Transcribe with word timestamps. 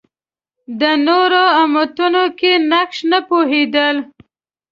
د 0.79 0.83
نورو 1.07 1.43
امتونو 1.63 2.23
کې 2.39 2.51
نقش 2.71 2.97
نه 3.11 3.19
پوهېدل 3.27 3.95